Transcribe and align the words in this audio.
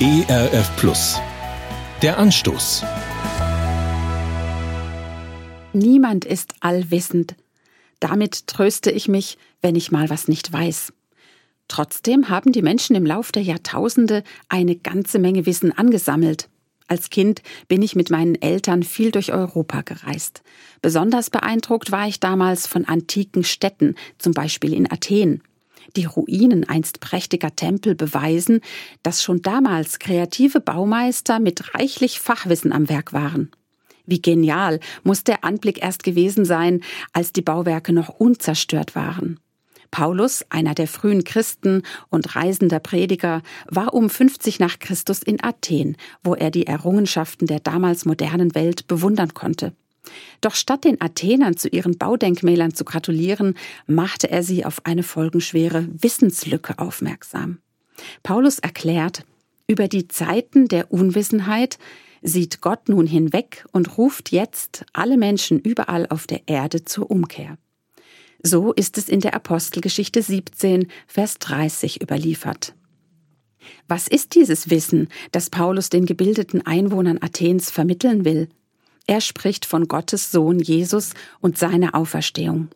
ERF 0.00 0.76
Plus. 0.76 1.18
Der 2.02 2.18
Anstoß. 2.18 2.84
Niemand 5.72 6.24
ist 6.24 6.54
allwissend. 6.60 7.34
Damit 7.98 8.46
tröste 8.46 8.92
ich 8.92 9.08
mich, 9.08 9.38
wenn 9.60 9.74
ich 9.74 9.90
mal 9.90 10.08
was 10.08 10.28
nicht 10.28 10.52
weiß. 10.52 10.92
Trotzdem 11.66 12.28
haben 12.28 12.52
die 12.52 12.62
Menschen 12.62 12.94
im 12.94 13.04
Lauf 13.04 13.32
der 13.32 13.42
Jahrtausende 13.42 14.22
eine 14.48 14.76
ganze 14.76 15.18
Menge 15.18 15.46
Wissen 15.46 15.76
angesammelt. 15.76 16.48
Als 16.86 17.10
Kind 17.10 17.42
bin 17.66 17.82
ich 17.82 17.96
mit 17.96 18.08
meinen 18.08 18.40
Eltern 18.40 18.84
viel 18.84 19.10
durch 19.10 19.32
Europa 19.32 19.80
gereist. 19.80 20.42
Besonders 20.80 21.28
beeindruckt 21.28 21.90
war 21.90 22.06
ich 22.06 22.20
damals 22.20 22.68
von 22.68 22.84
antiken 22.84 23.42
Städten, 23.42 23.96
zum 24.16 24.32
Beispiel 24.32 24.74
in 24.74 24.88
Athen. 24.88 25.42
Die 25.96 26.04
Ruinen 26.04 26.68
einst 26.68 27.00
prächtiger 27.00 27.54
Tempel 27.56 27.94
beweisen, 27.94 28.60
dass 29.02 29.22
schon 29.22 29.42
damals 29.42 29.98
kreative 29.98 30.60
Baumeister 30.60 31.40
mit 31.40 31.74
reichlich 31.74 32.20
Fachwissen 32.20 32.72
am 32.72 32.88
Werk 32.88 33.12
waren. 33.12 33.50
Wie 34.06 34.22
genial 34.22 34.80
muss 35.02 35.24
der 35.24 35.44
Anblick 35.44 35.82
erst 35.82 36.02
gewesen 36.02 36.44
sein, 36.44 36.82
als 37.12 37.32
die 37.32 37.42
Bauwerke 37.42 37.92
noch 37.92 38.08
unzerstört 38.08 38.94
waren. 38.94 39.38
Paulus, 39.90 40.44
einer 40.50 40.74
der 40.74 40.86
frühen 40.86 41.24
Christen 41.24 41.82
und 42.10 42.36
reisender 42.36 42.78
Prediger, 42.78 43.42
war 43.68 43.94
um 43.94 44.10
50 44.10 44.60
nach 44.60 44.78
Christus 44.78 45.22
in 45.22 45.42
Athen, 45.42 45.96
wo 46.22 46.34
er 46.34 46.50
die 46.50 46.66
Errungenschaften 46.66 47.46
der 47.46 47.60
damals 47.60 48.04
modernen 48.04 48.54
Welt 48.54 48.86
bewundern 48.86 49.34
konnte. 49.34 49.72
Doch 50.40 50.54
statt 50.54 50.84
den 50.84 51.00
Athenern 51.00 51.56
zu 51.56 51.68
ihren 51.68 51.98
Baudenkmälern 51.98 52.74
zu 52.74 52.84
gratulieren, 52.84 53.54
machte 53.86 54.30
er 54.30 54.42
sie 54.42 54.64
auf 54.64 54.84
eine 54.84 55.02
folgenschwere 55.02 55.88
Wissenslücke 55.90 56.78
aufmerksam. 56.78 57.58
Paulus 58.22 58.58
erklärt, 58.58 59.24
über 59.66 59.88
die 59.88 60.08
Zeiten 60.08 60.68
der 60.68 60.92
Unwissenheit 60.92 61.78
sieht 62.22 62.60
Gott 62.60 62.88
nun 62.88 63.06
hinweg 63.06 63.66
und 63.72 63.98
ruft 63.98 64.32
jetzt 64.32 64.84
alle 64.92 65.16
Menschen 65.16 65.58
überall 65.58 66.06
auf 66.08 66.26
der 66.26 66.42
Erde 66.46 66.84
zur 66.84 67.10
Umkehr. 67.10 67.58
So 68.42 68.72
ist 68.72 68.98
es 68.98 69.08
in 69.08 69.20
der 69.20 69.34
Apostelgeschichte 69.34 70.22
17, 70.22 70.88
Vers 71.06 71.38
30 71.38 72.00
überliefert. 72.00 72.74
Was 73.88 74.08
ist 74.08 74.34
dieses 74.34 74.70
Wissen, 74.70 75.08
das 75.32 75.50
Paulus 75.50 75.90
den 75.90 76.06
gebildeten 76.06 76.64
Einwohnern 76.64 77.18
Athens 77.20 77.70
vermitteln 77.70 78.24
will? 78.24 78.48
Er 79.08 79.22
spricht 79.22 79.64
von 79.64 79.88
Gottes 79.88 80.30
Sohn 80.30 80.60
Jesus 80.60 81.14
und 81.40 81.56
seiner 81.56 81.94
Auferstehung. 81.94 82.68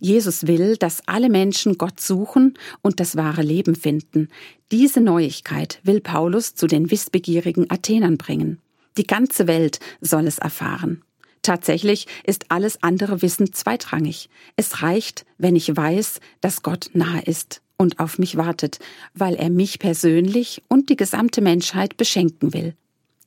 Jesus 0.00 0.48
will, 0.48 0.76
dass 0.76 1.00
alle 1.06 1.30
Menschen 1.30 1.78
Gott 1.78 2.00
suchen 2.00 2.54
und 2.82 2.98
das 2.98 3.14
wahre 3.14 3.42
Leben 3.42 3.76
finden. 3.76 4.28
Diese 4.72 5.00
Neuigkeit 5.00 5.78
will 5.84 6.00
Paulus 6.00 6.56
zu 6.56 6.66
den 6.66 6.90
wissbegierigen 6.90 7.70
Athenern 7.70 8.18
bringen. 8.18 8.58
Die 8.98 9.06
ganze 9.06 9.46
Welt 9.46 9.78
soll 10.00 10.26
es 10.26 10.38
erfahren. 10.38 11.02
Tatsächlich 11.42 12.08
ist 12.24 12.50
alles 12.50 12.82
andere 12.82 13.22
Wissen 13.22 13.52
zweitrangig. 13.52 14.28
Es 14.56 14.82
reicht, 14.82 15.24
wenn 15.38 15.54
ich 15.54 15.76
weiß, 15.76 16.18
dass 16.40 16.64
Gott 16.64 16.90
nahe 16.94 17.22
ist 17.22 17.62
und 17.76 18.00
auf 18.00 18.18
mich 18.18 18.36
wartet, 18.36 18.80
weil 19.14 19.36
er 19.36 19.50
mich 19.50 19.78
persönlich 19.78 20.64
und 20.66 20.88
die 20.88 20.96
gesamte 20.96 21.42
Menschheit 21.42 21.96
beschenken 21.96 22.52
will. 22.52 22.74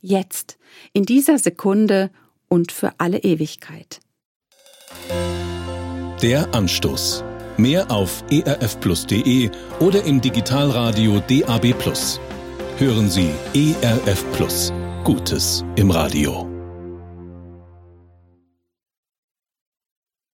Jetzt, 0.02 0.58
in 0.92 1.06
dieser 1.06 1.40
Sekunde 1.40 2.12
und 2.50 2.72
für 2.72 2.92
alle 2.98 3.20
Ewigkeit. 3.20 4.02
Der 6.22 6.54
Anstoß. 6.54 7.24
Mehr 7.58 7.90
auf 7.92 8.24
erfplus.de 8.30 9.50
oder 9.80 10.04
im 10.04 10.20
Digitalradio 10.20 11.20
DAB+. 11.22 11.74
Hören 12.78 13.10
Sie 13.10 13.32
ERF 13.54 14.26
Plus. 14.34 14.74
Gutes 15.04 15.64
im 15.76 15.92
Radio. 15.92 16.49